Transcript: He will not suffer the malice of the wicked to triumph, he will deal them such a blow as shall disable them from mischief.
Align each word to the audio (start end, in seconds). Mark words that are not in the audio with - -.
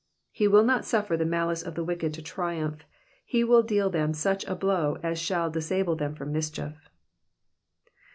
He 0.31 0.47
will 0.47 0.63
not 0.63 0.83
suffer 0.83 1.15
the 1.15 1.25
malice 1.27 1.61
of 1.61 1.75
the 1.75 1.83
wicked 1.83 2.11
to 2.15 2.23
triumph, 2.23 2.85
he 3.23 3.43
will 3.43 3.61
deal 3.61 3.91
them 3.91 4.15
such 4.15 4.43
a 4.45 4.55
blow 4.55 4.97
as 5.03 5.19
shall 5.19 5.51
disable 5.51 5.95
them 5.95 6.15
from 6.15 6.31
mischief. 6.31 6.89